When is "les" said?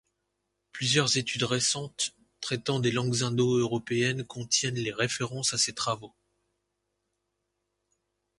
4.73-4.91